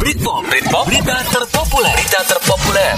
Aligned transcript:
Britpop, 0.00 0.48
Britpop, 0.48 0.88
berita 0.88 1.12
terpopuler, 1.28 1.92
berita 1.92 2.20
terpopuler. 2.24 2.96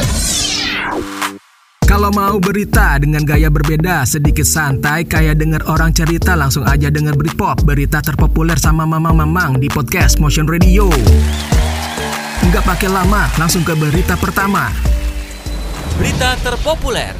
Kalau 1.83 2.15
mau 2.15 2.39
berita 2.39 2.95
dengan 3.03 3.27
gaya 3.27 3.51
berbeda, 3.51 4.07
sedikit 4.07 4.47
santai, 4.47 5.03
kayak 5.03 5.35
denger 5.35 5.67
orang 5.67 5.91
cerita, 5.91 6.39
langsung 6.39 6.63
aja 6.63 6.95
denger 6.95 7.19
Britpop, 7.19 7.67
berita 7.67 7.99
terpopuler 7.99 8.55
sama 8.55 8.87
Mamang-Mamang 8.87 9.59
di 9.59 9.67
podcast 9.67 10.23
Motion 10.23 10.47
Radio. 10.47 10.87
Nggak 12.47 12.71
pakai 12.71 12.87
lama, 12.87 13.27
langsung 13.35 13.67
ke 13.67 13.75
berita 13.75 14.15
pertama. 14.15 14.71
Berita 15.99 16.39
terpopuler. 16.39 17.19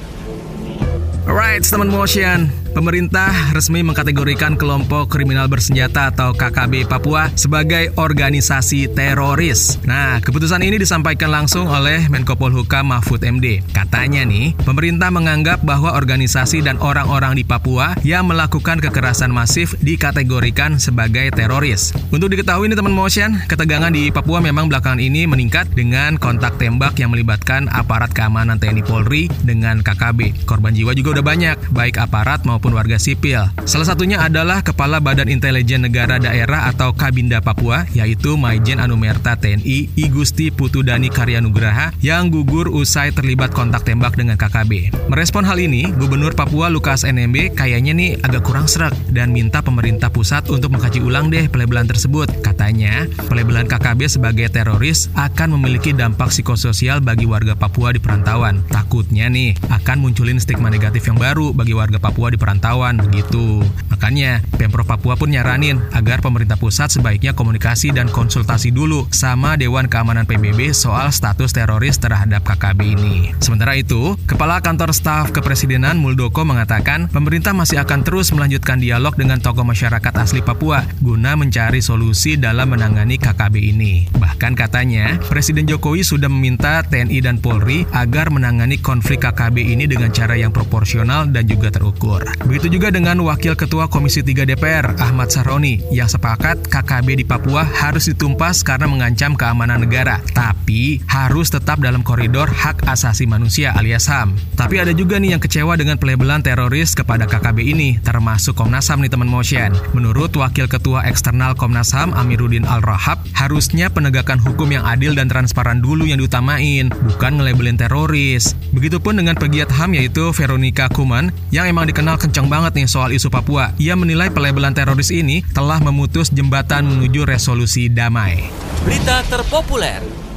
Alright, 1.27 1.67
teman 1.67 1.91
motion. 1.91 2.62
Pemerintah 2.73 3.53
resmi 3.53 3.85
mengkategorikan 3.85 4.57
kelompok 4.57 5.13
kriminal 5.13 5.45
bersenjata 5.45 6.09
atau 6.09 6.33
KKB 6.33 6.89
Papua 6.89 7.29
sebagai 7.37 7.93
organisasi 8.01 8.89
teroris. 8.97 9.77
Nah, 9.85 10.25
keputusan 10.25 10.65
ini 10.65 10.81
disampaikan 10.81 11.29
langsung 11.29 11.69
oleh 11.69 12.09
Menko 12.09 12.33
Polhukam 12.33 12.89
Mahfud 12.89 13.21
MD. 13.21 13.61
Katanya 13.77 14.25
nih, 14.25 14.57
pemerintah 14.65 15.13
menganggap 15.13 15.61
bahwa 15.61 15.93
organisasi 15.93 16.65
dan 16.65 16.81
orang-orang 16.81 17.37
di 17.37 17.45
Papua 17.45 17.93
yang 18.09 18.25
melakukan 18.25 18.81
kekerasan 18.81 19.29
masif 19.29 19.77
dikategorikan 19.85 20.81
sebagai 20.81 21.29
teroris. 21.29 21.93
Untuk 22.09 22.33
diketahui 22.33 22.73
nih 22.73 22.79
teman 22.81 22.97
motion, 22.97 23.37
ketegangan 23.53 23.93
di 23.93 24.09
Papua 24.09 24.41
memang 24.41 24.73
belakangan 24.73 24.99
ini 24.99 25.29
meningkat 25.29 25.69
dengan 25.77 26.17
kontak 26.17 26.57
tembak 26.57 26.97
yang 26.97 27.13
melibatkan 27.13 27.69
aparat 27.69 28.17
keamanan 28.17 28.57
TNI 28.57 28.81
Polri 28.81 29.29
dengan 29.45 29.85
KKB. 29.85 30.49
Korban 30.49 30.73
jiwa 30.73 30.97
juga 30.97 31.21
udah 31.21 31.25
banyak, 31.29 31.57
baik 31.77 32.01
aparat 32.01 32.49
maupun 32.49 32.62
maupun 32.63 32.79
warga 32.79 32.95
sipil. 32.95 33.43
Salah 33.67 33.91
satunya 33.91 34.23
adalah 34.23 34.63
Kepala 34.63 35.03
Badan 35.03 35.27
Intelijen 35.27 35.83
Negara 35.83 36.23
Daerah 36.23 36.71
atau 36.71 36.95
Kabinda 36.95 37.43
Papua, 37.43 37.91
yaitu 37.91 38.39
Maijen 38.39 38.79
Anumerta 38.79 39.35
TNI 39.35 39.91
Igusti 39.99 40.55
Putudani 40.55 41.11
Karyanugraha 41.11 41.91
yang 41.99 42.31
gugur 42.31 42.71
usai 42.71 43.11
terlibat 43.11 43.51
kontak 43.51 43.83
tembak 43.83 44.15
dengan 44.15 44.39
KKB. 44.39 44.95
Merespon 45.11 45.43
hal 45.43 45.59
ini, 45.59 45.91
Gubernur 45.91 46.39
Papua 46.39 46.71
Lukas 46.71 47.03
NMB 47.03 47.59
kayaknya 47.59 47.99
nih 47.99 48.23
agak 48.23 48.47
kurang 48.47 48.71
serak 48.71 48.95
dan 49.11 49.35
minta 49.35 49.59
pemerintah 49.59 50.15
pusat 50.15 50.47
untuk 50.47 50.71
mengkaji 50.79 51.03
ulang 51.03 51.35
deh 51.35 51.51
pelebelan 51.51 51.91
tersebut. 51.91 52.31
Katanya, 52.47 53.11
pelebelan 53.27 53.67
KKB 53.67 54.07
sebagai 54.07 54.47
teroris 54.55 55.11
akan 55.19 55.59
memiliki 55.59 55.91
dampak 55.91 56.31
psikososial 56.31 57.03
bagi 57.03 57.27
warga 57.27 57.59
Papua 57.59 57.91
di 57.91 57.99
perantauan. 57.99 58.63
Takutnya 58.71 59.27
nih 59.27 59.59
akan 59.67 59.99
munculin 59.99 60.39
stigma 60.39 60.71
negatif 60.71 61.11
yang 61.11 61.19
baru 61.19 61.51
bagi 61.51 61.75
warga 61.75 61.99
Papua 61.99 62.31
di 62.31 62.39
perantauan 62.39 62.52
perantauan 62.53 63.01
begitu. 63.01 63.65
Makanya 63.89 64.45
Pemprov 64.61 64.85
Papua 64.85 65.17
pun 65.17 65.33
nyaranin 65.33 65.81
agar 65.97 66.21
pemerintah 66.21 66.61
pusat 66.61 66.93
sebaiknya 66.93 67.33
komunikasi 67.33 67.97
dan 67.97 68.13
konsultasi 68.13 68.69
dulu 68.69 69.09
sama 69.09 69.57
Dewan 69.57 69.89
Keamanan 69.89 70.29
PBB 70.29 70.77
soal 70.77 71.09
status 71.09 71.57
teroris 71.57 71.97
terhadap 71.97 72.45
KKB 72.45 72.81
ini. 72.93 73.33
Sementara 73.41 73.73
itu, 73.73 74.21
Kepala 74.29 74.61
Kantor 74.61 74.93
Staf 74.93 75.33
Kepresidenan 75.33 75.97
Muldoko 75.97 76.45
mengatakan 76.45 77.09
pemerintah 77.09 77.57
masih 77.57 77.81
akan 77.81 78.05
terus 78.05 78.29
melanjutkan 78.37 78.77
dialog 78.77 79.17
dengan 79.17 79.41
tokoh 79.41 79.65
masyarakat 79.65 80.13
asli 80.21 80.45
Papua 80.45 80.85
guna 81.01 81.33
mencari 81.33 81.81
solusi 81.81 82.37
dalam 82.37 82.77
menangani 82.77 83.17
KKB 83.17 83.55
ini. 83.57 84.13
Bahkan 84.13 84.53
katanya, 84.53 85.17
Presiden 85.25 85.65
Jokowi 85.65 86.05
sudah 86.05 86.29
meminta 86.29 86.85
TNI 86.85 87.17
dan 87.25 87.41
Polri 87.41 87.89
agar 87.97 88.29
menangani 88.29 88.77
konflik 88.77 89.25
KKB 89.25 89.73
ini 89.73 89.89
dengan 89.89 90.13
cara 90.13 90.37
yang 90.37 90.53
proporsional 90.53 91.33
dan 91.33 91.49
juga 91.49 91.73
terukur. 91.73 92.27
Begitu 92.43 92.79
juga 92.79 92.91
dengan 92.91 93.23
Wakil 93.23 93.55
Ketua 93.55 93.87
Komisi 93.87 94.21
3 94.21 94.43
DPR, 94.43 94.99
Ahmad 94.99 95.31
Saroni, 95.31 95.79
yang 95.95 96.11
sepakat 96.11 96.67
KKB 96.67 97.23
di 97.23 97.25
Papua 97.27 97.63
harus 97.63 98.11
ditumpas 98.11 98.67
karena 98.67 98.91
mengancam 98.91 99.39
keamanan 99.39 99.87
negara, 99.87 100.19
tapi 100.35 100.99
harus 101.07 101.55
tetap 101.55 101.79
dalam 101.79 102.03
koridor 102.03 102.51
hak 102.51 102.83
asasi 102.91 103.31
manusia 103.31 103.71
alias 103.79 104.11
HAM. 104.11 104.35
Tapi 104.59 104.83
ada 104.83 104.91
juga 104.91 105.23
nih 105.23 105.39
yang 105.39 105.43
kecewa 105.43 105.79
dengan 105.79 105.97
pelebelan 106.03 106.43
teroris 106.43 106.99
kepada 106.99 107.31
KKB 107.31 107.59
ini, 107.63 108.03
termasuk 108.03 108.59
Komnas 108.59 108.91
HAM 108.91 109.07
nih 109.07 109.13
teman 109.15 109.31
motion. 109.31 109.71
Menurut 109.95 110.35
Wakil 110.35 110.67
Ketua 110.67 111.07
Eksternal 111.07 111.55
Komnas 111.55 111.95
HAM 111.95 112.11
Amiruddin 112.11 112.67
Al-Rahab, 112.67 113.23
harusnya 113.39 113.87
penegakan 113.87 114.43
hukum 114.43 114.67
yang 114.71 114.83
adil 114.83 115.15
dan 115.15 115.31
transparan 115.31 115.79
dulu 115.79 116.11
yang 116.11 116.19
diutamain, 116.19 116.91
bukan 116.91 117.39
ngelabelin 117.39 117.79
teroris. 117.79 118.59
Begitupun 118.73 119.21
dengan 119.21 119.37
pegiat 119.37 119.69
HAM 119.69 120.01
yaitu 120.01 120.33
Veronica 120.33 120.89
Kuman, 120.89 121.29
yang 121.53 121.69
emang 121.69 121.85
dikenal 121.85 122.17
kencang 122.17 122.49
banget 122.49 122.73
nih 122.73 122.89
soal 122.89 123.13
isu 123.13 123.29
Papua. 123.29 123.77
Ia 123.77 123.93
menilai 123.93 124.33
pelebelan 124.33 124.73
teroris 124.73 125.13
ini 125.13 125.45
telah 125.53 125.77
memutus 125.77 126.33
jembatan 126.33 126.89
menuju 126.89 127.29
resolusi 127.29 127.93
damai. 127.93 128.49
Berita 128.89 129.21
terpopuler. 129.29 130.32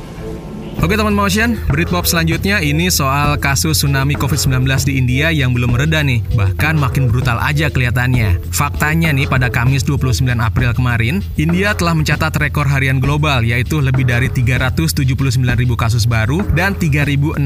Oke 0.84 1.00
teman 1.00 1.16
motion, 1.16 1.56
Britpop 1.72 2.04
selanjutnya 2.04 2.60
ini 2.60 2.92
soal 2.92 3.40
kasus 3.40 3.80
tsunami 3.80 4.20
COVID-19 4.20 4.68
di 4.84 5.00
India 5.00 5.32
yang 5.32 5.56
belum 5.56 5.72
mereda 5.72 6.04
nih, 6.04 6.20
bahkan 6.36 6.76
makin 6.76 7.08
brutal 7.08 7.40
aja 7.40 7.72
kelihatannya. 7.72 8.44
Faktanya 8.52 9.16
nih 9.16 9.24
pada 9.24 9.48
Kamis 9.48 9.88
29 9.88 10.28
April 10.36 10.76
kemarin, 10.76 11.24
India 11.40 11.72
telah 11.80 11.96
mencatat 11.96 12.36
rekor 12.36 12.68
harian 12.68 13.00
global 13.00 13.48
yaitu 13.48 13.80
lebih 13.80 14.04
dari 14.04 14.28
379 14.28 15.08
ribu 15.56 15.80
kasus 15.80 16.04
baru 16.04 16.44
dan 16.52 16.76
3.645 16.76 17.40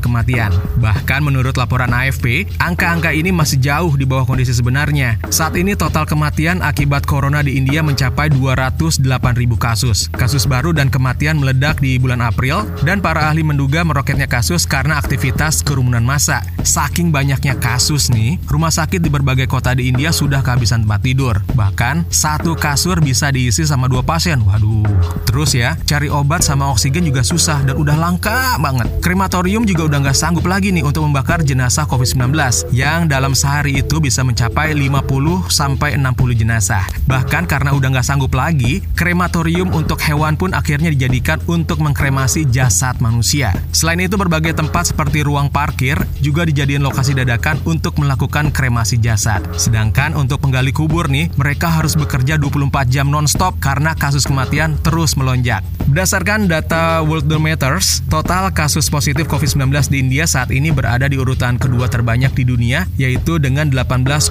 kematian. 0.00 0.52
Bahkan 0.80 1.20
menurut 1.20 1.60
laporan 1.60 1.92
AFP, 1.92 2.48
angka-angka 2.56 3.12
ini 3.12 3.36
masih 3.36 3.60
jauh 3.60 3.92
di 4.00 4.08
bawah 4.08 4.24
kondisi 4.24 4.56
sebenarnya. 4.56 5.20
Saat 5.28 5.60
ini 5.60 5.76
total 5.76 6.08
kematian 6.08 6.64
akibat 6.64 7.04
corona 7.04 7.44
di 7.44 7.60
India 7.60 7.84
mencapai 7.84 8.32
208 8.32 9.04
ribu 9.36 9.60
kasus. 9.60 10.08
Kasus 10.08 10.48
baru 10.48 10.72
dan 10.72 10.88
kematian 10.88 11.36
meledak 11.38 11.78
di 11.78 12.00
bulan 12.00 12.13
bulan 12.14 12.30
April 12.30 12.62
dan 12.86 13.02
para 13.02 13.26
ahli 13.26 13.42
menduga 13.42 13.82
meroketnya 13.82 14.30
kasus 14.30 14.70
karena 14.70 15.02
aktivitas 15.02 15.66
kerumunan 15.66 16.06
massa. 16.06 16.46
Saking 16.62 17.10
banyaknya 17.10 17.58
kasus 17.58 18.06
nih, 18.14 18.38
rumah 18.46 18.70
sakit 18.70 19.02
di 19.02 19.10
berbagai 19.10 19.50
kota 19.50 19.74
di 19.74 19.90
India 19.90 20.14
sudah 20.14 20.46
kehabisan 20.46 20.86
tempat 20.86 21.02
tidur. 21.02 21.42
Bahkan 21.58 22.06
satu 22.14 22.54
kasur 22.54 23.02
bisa 23.02 23.34
diisi 23.34 23.66
sama 23.66 23.90
dua 23.90 24.06
pasien. 24.06 24.38
Waduh. 24.46 24.86
Terus 25.26 25.58
ya, 25.58 25.74
cari 25.82 26.06
obat 26.06 26.46
sama 26.46 26.70
oksigen 26.70 27.02
juga 27.02 27.26
susah 27.26 27.66
dan 27.66 27.74
udah 27.74 27.98
langka 27.98 28.54
banget. 28.62 28.86
Krematorium 29.02 29.66
juga 29.66 29.90
udah 29.90 29.98
nggak 30.06 30.14
sanggup 30.14 30.46
lagi 30.46 30.70
nih 30.70 30.86
untuk 30.86 31.02
membakar 31.02 31.42
jenazah 31.42 31.90
COVID-19 31.90 32.30
yang 32.70 33.10
dalam 33.10 33.34
sehari 33.34 33.82
itu 33.82 33.98
bisa 33.98 34.22
mencapai 34.22 34.70
50 34.70 35.50
sampai 35.50 35.98
60 35.98 36.38
jenazah. 36.38 36.86
Bahkan 37.10 37.50
karena 37.50 37.74
udah 37.74 37.98
nggak 37.98 38.06
sanggup 38.06 38.30
lagi, 38.38 38.86
krematorium 38.94 39.74
untuk 39.74 39.98
hewan 39.98 40.38
pun 40.38 40.54
akhirnya 40.54 40.94
dijadikan 40.94 41.42
untuk 41.50 41.82
mengkremasi 41.82 42.03
kremasi 42.04 42.44
jasad 42.52 43.00
manusia. 43.00 43.56
Selain 43.72 43.96
itu 43.96 44.20
berbagai 44.20 44.52
tempat 44.52 44.92
seperti 44.92 45.24
ruang 45.24 45.48
parkir 45.48 45.96
juga 46.20 46.44
dijadikan 46.44 46.84
lokasi 46.84 47.16
dadakan 47.16 47.56
untuk 47.64 47.96
melakukan 47.96 48.52
kremasi 48.52 49.00
jasad. 49.00 49.40
Sedangkan 49.56 50.12
untuk 50.12 50.44
penggali 50.44 50.68
kubur 50.68 51.08
nih, 51.08 51.32
mereka 51.40 51.72
harus 51.72 51.96
bekerja 51.96 52.36
24 52.36 52.92
jam 52.92 53.08
nonstop 53.08 53.56
karena 53.56 53.96
kasus 53.96 54.28
kematian 54.28 54.76
terus 54.84 55.16
melonjak. 55.16 55.64
Berdasarkan 55.88 56.44
data 56.44 57.00
Worldometers, 57.00 58.04
total 58.12 58.52
kasus 58.52 58.92
positif 58.92 59.24
COVID-19 59.24 59.72
di 59.88 60.04
India 60.04 60.28
saat 60.28 60.52
ini 60.52 60.76
berada 60.76 61.08
di 61.08 61.16
urutan 61.16 61.56
kedua 61.56 61.88
terbanyak 61.88 62.36
di 62.36 62.44
dunia, 62.44 62.84
yaitu 63.00 63.40
dengan 63.40 63.72
18,7 63.72 64.28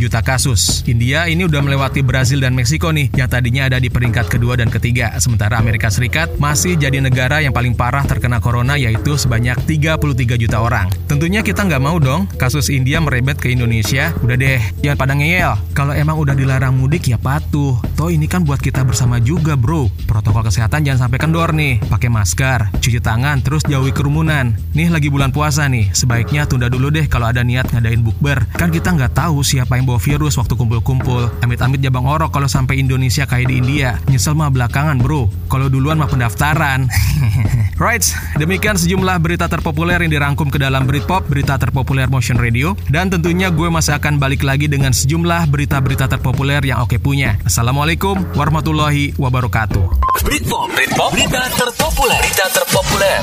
juta 0.00 0.24
kasus. 0.24 0.80
India 0.88 1.28
ini 1.28 1.44
udah 1.44 1.60
melewati 1.60 2.00
Brazil 2.00 2.40
dan 2.40 2.56
Meksiko 2.56 2.88
nih, 2.88 3.12
yang 3.12 3.28
tadinya 3.28 3.68
ada 3.68 3.76
di 3.76 3.92
peringkat 3.92 4.32
kedua 4.32 4.56
dan 4.56 4.72
ketiga, 4.72 5.12
sementara 5.20 5.60
Amerika 5.60 5.92
Serikat 5.92 6.40
masih 6.40 6.80
jadi 6.80 7.01
negara 7.02 7.42
yang 7.42 7.50
paling 7.50 7.74
parah 7.74 8.06
terkena 8.06 8.38
corona 8.38 8.78
yaitu 8.78 9.18
sebanyak 9.18 9.58
33 9.66 10.38
juta 10.38 10.62
orang. 10.62 10.86
Tentunya 11.10 11.42
kita 11.42 11.66
nggak 11.66 11.82
mau 11.82 11.98
dong 11.98 12.30
kasus 12.38 12.70
India 12.70 13.02
merebet 13.02 13.36
ke 13.42 13.50
Indonesia. 13.50 14.14
Udah 14.22 14.38
deh, 14.38 14.62
jangan 14.80 14.98
pada 14.98 15.12
ngeyel. 15.18 15.52
Kalau 15.74 15.92
emang 15.92 16.16
udah 16.20 16.38
dilarang 16.38 16.78
mudik 16.78 17.10
ya 17.10 17.18
patuh. 17.18 17.74
Toh 17.98 18.08
ini 18.08 18.30
kan 18.30 18.46
buat 18.46 18.62
kita 18.62 18.86
bersama 18.86 19.18
juga 19.18 19.58
bro. 19.58 19.90
Protokol 20.06 20.46
kesehatan 20.46 20.86
jangan 20.86 21.08
sampai 21.08 21.18
kendor 21.18 21.50
nih. 21.50 21.82
Pakai 21.90 22.12
masker, 22.12 22.70
cuci 22.78 23.00
tangan, 23.02 23.40
terus 23.40 23.64
jauhi 23.64 23.90
kerumunan. 23.90 24.54
Nih 24.76 24.92
lagi 24.92 25.08
bulan 25.08 25.32
puasa 25.32 25.66
nih, 25.66 25.90
sebaiknya 25.96 26.44
tunda 26.44 26.68
dulu 26.68 26.92
deh 26.92 27.08
kalau 27.08 27.32
ada 27.32 27.40
niat 27.40 27.72
ngadain 27.72 28.04
bukber. 28.04 28.44
Kan 28.54 28.68
kita 28.68 28.92
nggak 28.92 29.16
tahu 29.16 29.40
siapa 29.40 29.80
yang 29.80 29.88
bawa 29.88 29.98
virus 29.98 30.36
waktu 30.36 30.54
kumpul-kumpul. 30.54 31.32
Amit-amit 31.40 31.80
jabang 31.80 32.04
orok 32.04 32.30
kalau 32.36 32.46
sampai 32.46 32.78
Indonesia 32.78 33.24
kayak 33.24 33.48
di 33.48 33.54
India. 33.58 33.96
Nyesel 34.12 34.36
mah 34.36 34.52
belakangan 34.52 35.00
bro. 35.00 35.32
Kalau 35.48 35.72
duluan 35.72 35.96
mah 35.96 36.12
pendaftaran. 36.12 36.91
right, 37.82 38.02
demikian 38.36 38.76
sejumlah 38.76 39.16
berita 39.22 39.46
terpopuler 39.46 40.00
yang 40.00 40.12
dirangkum 40.12 40.48
ke 40.48 40.58
dalam 40.58 40.84
Britpop, 40.88 41.28
berita 41.28 41.56
terpopuler 41.60 42.08
Motion 42.08 42.40
Radio. 42.40 42.74
Dan 42.88 43.12
tentunya 43.12 43.52
gue 43.52 43.68
masih 43.68 43.96
akan 43.96 44.18
balik 44.18 44.42
lagi 44.42 44.66
dengan 44.68 44.90
sejumlah 44.94 45.48
berita-berita 45.48 46.08
terpopuler 46.08 46.62
yang 46.64 46.82
oke 46.84 46.98
punya. 46.98 47.38
Assalamualaikum 47.46 48.18
warahmatullahi 48.34 49.16
wabarakatuh. 49.16 49.84
Britpop, 50.22 50.66
Britpop, 50.72 51.10
berita 51.12 51.42
terpopuler, 51.54 52.20
berita 52.20 52.46
terpopuler. 52.50 53.20